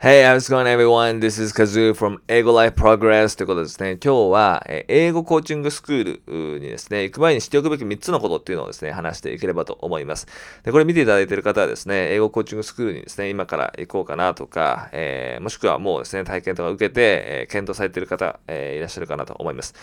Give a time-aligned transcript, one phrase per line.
[0.00, 1.18] Hey, how's it going everyone?
[1.18, 3.98] This is Kazoo from 英語 Life Progress ということですね。
[4.00, 6.20] 今日は、え英語コーチングスクー
[6.54, 10.28] ルにですね、行く前にしておくべき3つのことっていうのをですね、話していければと思います。
[10.62, 19.74] で、これ見ていただいている方はですね、英語コーチングスクールにですね、今から行こうかなとか、えーもしくはもうですね、体験とか受けて、えー検討されている方、えーいらっしゃるかなと思います。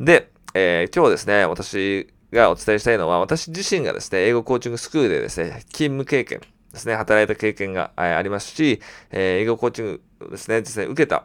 [0.00, 6.40] で、え今日ですね、私がお伝えしたいのは、私自身がですね、英語コーチングスクールでですね、勤務経験
[6.72, 8.80] ですね、働いた経験がありますし、
[9.10, 11.24] えー英語コーチングですね、実際受けた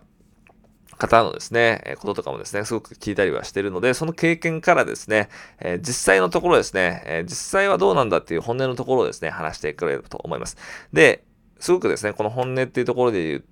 [0.98, 5.30] 方のですね、こととかもですね、すごく聞いたりはしているので、その経験からですね、
[5.60, 10.58] え実際のところですね、え実際はどうなんだっていう本音のところをですね、話してくれると思います。
[10.94, 11.24] で、
[11.60, 13.44] すごくですね、この本音っていうところで言う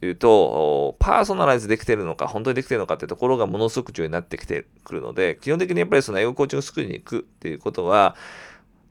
[0.00, 8.14] 言うと、パーソナライズできてるのか、本当にできてるのかっていうところがものすごく重要になってきてくるので、基本的にやっぱりその英語コーチングスクールに行くっていうことは、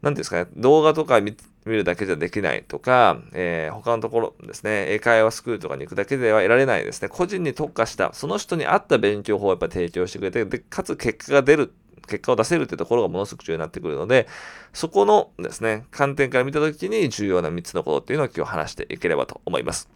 [0.02, 1.35] なんですかね、動画とか見
[1.67, 11.73] 見るだけじゃできないとか、えー他のところですね、英会話スクールとかに行くだけでは得られないですね、個人に特化した、その人に合った勉強法をやっぱ提供してくれて、で、かつ結果が出る、
[12.07, 14.27] 結果を出せるっていうところがものすごく重要になってくるので、
[14.73, 19.90] そこのですね、観点から見たときに重要な3つのことっていうのを今日話していければと思います。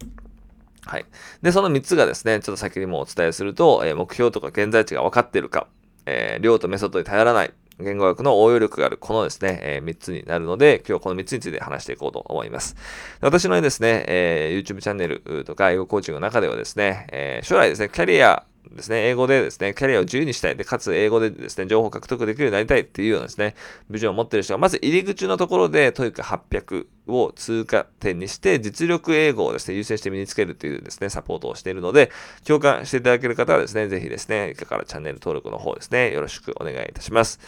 [0.85, 1.05] はい。
[1.41, 5.67] で、その3つがですね、ちょっと先にもお伝えすると、えー目標とか現在地が分かっているか、
[6.05, 12.75] えー量とメソッドに頼らない、言語学の応用力がある、このですね、え3つになるので、今日この3つについて話していこうと思います。
[13.21, 20.55] 私のですね、えー YouTube チャンネルとか英語コーチングの中ではですね、え将来ですね、キャリアですね、英語でですね、キャリアを自由にしたい。
[20.55, 23.55] で、かつ英語でですね、情報を獲得できるようになりたいっていうようなですね、
[23.89, 32.11] ビジョンを持っている人が、まず入り口のところで、 TOEIC 800を通過点にして、実力英語をですね、優先して身につけるというですね、サポートをしているので、
[32.45, 37.39] 共感していただける方はですね、ぜひですね、以下からチャンネル登録の方ですね、よろしくお願いいたします。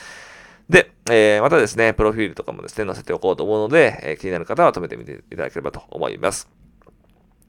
[0.70, 6.63] で、えーまたですね、プロフィールとかもですね、載せておこうと思うので、えー気になる方は止めてみていただければと思います。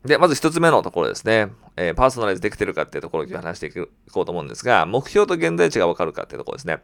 [0.05, 1.49] で、まず一つ目のところですね。
[1.77, 6.79] えーパーソナライズできてるかっていうところを話していこうと思うんですが、目標と現在地がわかるかっていうところですね。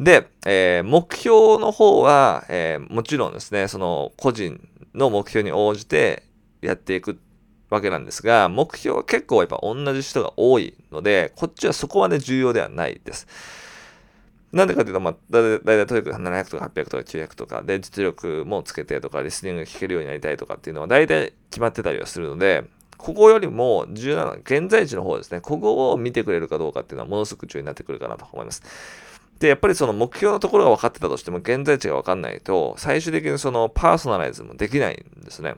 [0.00, 4.60] で、えー目標の方は、えーもちろんですね、その個人
[4.94, 6.24] の目標に応じて
[6.60, 7.20] やっていく
[7.70, 13.26] わけなんですが、目標は結構やっぱ同じ人が多いので、こっちはそこまで重要ではないです。
[14.52, 22.64] なんでかっていうと、まあ、だいたい TOEIC 700とか800とか900とかで実力もつけてとか、リスニングが聞けるようになりたいとかっていうのは大体決まってたりはするので、
[22.96, 25.40] ここよりも重要なのは現在地の方ですね。
[25.40, 28.62] ここを見てくれるかどうかっていうのはものすごく重要になってくるかなと思います。
[29.38, 35.54] で、やっぱりその目標のところが分かってたとしても、現在地が分かんないと、最終的にそのパーソナライズもできないんですね。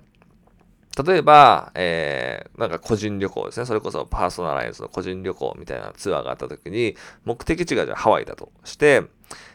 [1.06, 3.66] 例えば、えー、なんか個人旅行ですね。
[3.66, 9.04] それこそパーソナライズの個人旅行みたいなツアーがあった時に、目的地がじゃあハワイだとして、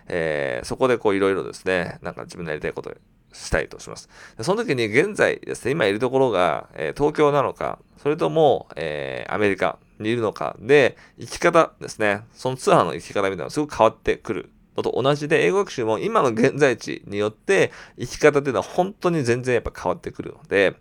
[0.07, 2.93] えーそこでこういろいろですね、なんか自分のやりたいことを
[3.33, 4.09] したいとします。
[4.39, 20.75] その時に現在ですね、今いるところが、えー東京なのか、それとも、えーアメリカにいるのかで、生き方ですね、そのツアーの生き方みたいなのがすごく変わってくるのと同じで、英語学習も今の現在地によって生き方っていうのは本当に全然やっぱ変わってくるので、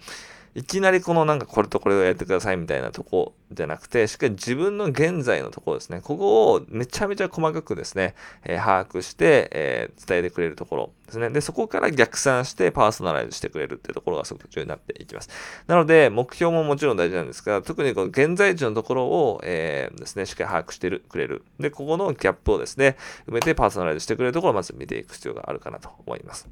[0.55, 6.01] いきなりこのなんかこれとこれをやってくださいみたいなとこじゃなくて、しっかり自分の現在のところですね。
[6.01, 11.29] ここをめちゃめちゃ細かくですね、えー把握して、えー伝えてくれるところですね。
[11.31, 15.29] で、そこから逆算してパーソナライズしてくれるっていうところがすごく重要になっていきます。
[15.67, 21.45] なので、目標ももちろん大事なんですが、特にこの現在地のところを、えーですね、しっかり把握してるくれる。
[21.59, 22.97] で、ここのギャップをですね、
[23.29, 26.49] 埋めてパーソナライズしてくれるところをまず見ていく必要があるかなと思います。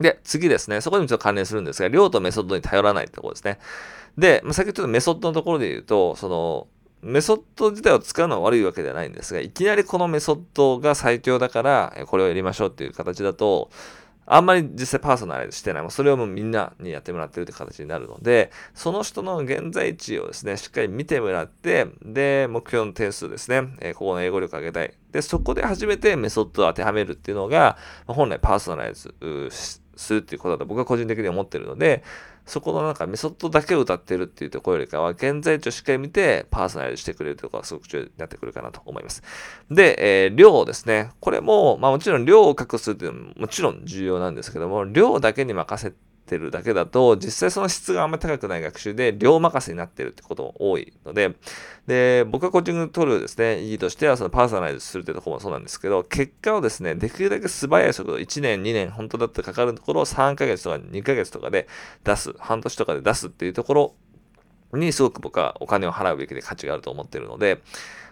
[0.00, 0.80] で、次ですね。
[0.80, 3.58] そこにもちょっと関連するんですが、量とメソッドに頼らないってころですね。
[4.18, 6.66] で、まあ、先ほどちょっとメソッドのところで言うと、その、
[7.02, 13.70] メソッド自体を使うのは悪いわけではないんですが、いきなりこのメソッドが最強だから、これをやりましょうっていう形だと、
[14.26, 15.82] あんまり実際パーソナライズしてない。
[15.82, 24.94] もうそれをもうみんなにやってもらってるって形になるので、その人の現在地をですね、しっかり見てもらって、で、目標の点数ですね、えーここの英語力上げたい。
[25.12, 27.76] で、そこで初めてメソッドを当てはめるっていうのが、
[28.06, 29.14] 本来パーソナライズ
[29.96, 32.02] するっていうことだと僕は個人的に思ってるので、
[32.46, 39.22] そこのなんかメソッドだけを歌ってるっていうところよりかは、現在地をしっかり見てパーソナライズしてくれるところがすごく重要になってくるかなと思います。
[39.70, 41.10] で、えー量ですね。
[41.20, 45.94] これも、まあもちろん量を確保するっていうのももちろん重要なんですけども、量だけに任せ
[46.24, 51.34] てるだけだと、実際その質があんまり高くない学習で量任せになってるってことも多いので、
[51.86, 61.68] で、僕がコーチング取るですね、意義としてはそのパーソナライズするってとこもそうなんですけど、結果をですね、できるだけ素早い速度、1年、2年、本当だってかかるところを3ヶ月とか2ヶ月とかで
[62.02, 63.94] 出す、半年とかで出すっていうところ
[64.72, 67.60] にすごく僕はお金を払うべきで価値があると思ってるので、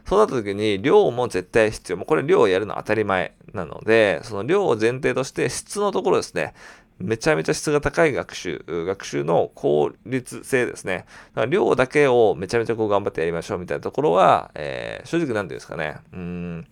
[0.06, 1.96] そうなった時に量も絶対必要。
[1.96, 6.54] もうこれ量をやるのは当たり前なので、その量を前提として質のところですね。
[6.98, 11.06] めちゃめちゃ質が高い学習、学習の効率性ですね。
[11.34, 15.96] だから量だけをめちゃめちゃこう頑張ってやりましょうみたいなところは、えー、正直なんていうんですかね。
[16.12, 16.66] うん。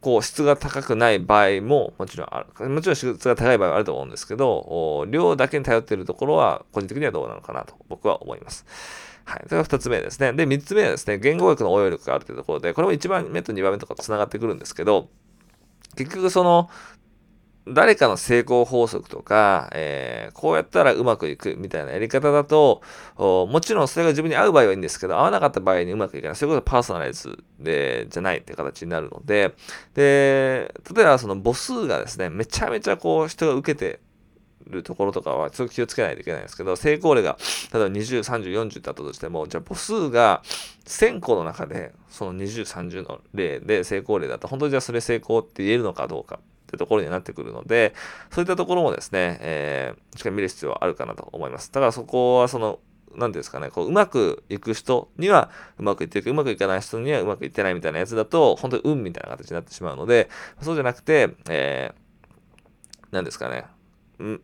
[0.00, 2.68] こう質が高くない場合ももちろんある。
[2.68, 8.64] もちろん質が高い場合はあると思うんですけど、量だけに頼っているところは個人的にはどうなのかなと僕は思います。
[9.24, 9.42] はい。
[9.46, 10.32] それが二つ目ですね。
[10.32, 15.08] で、三つ目はですね、言語学の応用力があるというところで、これも一番目と二番目とかと繋がってくるんですけど、
[15.96, 16.70] 結局その、
[17.72, 22.82] 誰かの成功法則とか、えー、こうやったらうまくいくみたいなやり方だと、
[23.16, 26.36] もちろんそれが自分に合う場合はいいんですけど、合わなかった場合にうまくいかない。
[26.36, 29.54] そういうことパーソナライズで、じゃないって形になるので、
[29.94, 34.00] で、例えばその母数がですね、めちゃめちゃこう人が受けて
[34.68, 37.38] るところとかは、ちょっと気をつけないといけないんですけど、成功例が、
[37.72, 40.42] 例えば20、30、40だったとしても、じゃあ母数が
[40.86, 46.38] 1000個の中で、その20、30の例で成功例だと、本当にじゃあそれ成功って言えるのかどうか。
[46.68, 47.94] ってところになってくるので、
[48.30, 51.72] そういったところもですね、えー、しっかり見る必要はあるかなと思います。
[51.72, 52.78] だからそこはその、
[53.16, 60.28] 何ですかね、こう、うまくいく人にはうまくいってるけど、うまくいかない人にはうまくいってないみたいなやつだと、本当に運みたいな形になってしまうので、
[60.60, 63.64] そうじゃなくて、えー、何ですかね、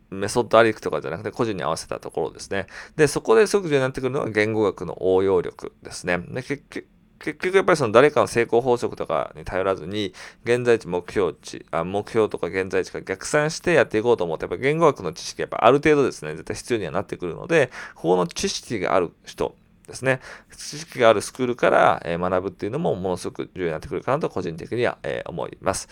[0.09, 2.67] メソッドアリクとかじゃなくて個人に合わせたところですね。
[2.95, 6.19] で、そこですごく重要になってくるのは言語学の応用力ですね。
[6.19, 6.87] で結
[7.19, 10.13] 結局やっぱりその誰かの成功法則とかに頼らずに、
[10.43, 19.55] 現在地、目標値、あ目標とか現在地から逆算してやっていこうと思って、やっぱ言語学の知識やっぱある程度ですね、絶対必要にはなってくるので、ここの知識がある人、
[19.87, 20.19] ですね。
[20.55, 25.87] 知識があるスクールから、学ぶっていうのもものすごく重要になってくるかなと個人的には、思います。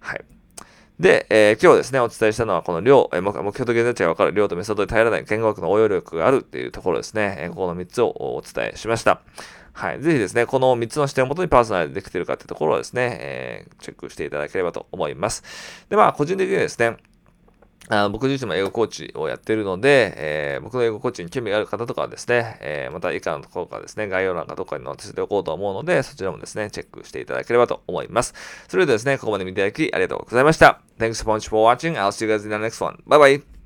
[0.00, 0.39] はい。
[1.00, 7.36] で、えー、今日ですね、お伝えしたのはこの量、え、目標と現在地が分かる量とメソッドに頼らない言語学の応用力があるっていうところですね。
[7.38, 9.22] えー、ここの3つをお伝えしました。
[9.72, 10.02] はい。
[10.02, 15.42] ぜひですね、この3つの視点をもとにパーソナルでできてるかっていうところをですね、えー、チェックしていただければと思います。
[15.88, 16.98] で、まあ、個人的にですね、
[17.92, 28.32] あ僕自身も英語コーチをやってるので、えー、僕の英語コーチに興味がある方とかはですね、えー、また以下のところからですね、概要欄かどっかに載せておこうと思うので、そちらもですね、チェックしていただければと思います。
[28.68, 30.80] それではですね、ここまで見ていただきありがとうございました。
[30.98, 31.94] Thanks so much for watching.
[31.94, 33.02] I'll see you guys in the next one.
[33.08, 33.59] Bye bye!